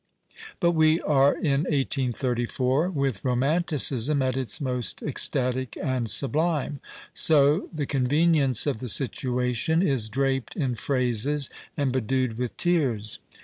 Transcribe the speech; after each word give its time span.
But 0.59 0.71
we 0.71 0.99
are 1.01 1.37
in 1.37 1.65
183i, 1.65 2.91
with 2.91 3.23
romanticism 3.23 4.23
at 4.23 4.35
its 4.35 4.59
most 4.59 5.03
ecstatic 5.03 5.77
and" 5.77 6.09
sublime." 6.09 6.79
So 7.13 7.69
the 7.71 7.85
convenience 7.85 8.65
of 8.65 8.79
the 8.79 8.89
situation 8.89 9.83
is 9.83 10.09
draped 10.09 10.55
in 10.55 10.73
phrases 10.73 11.51
and 11.77 11.91
bedewed 11.93 12.39
with 12.39 12.57
tears. 12.57 13.19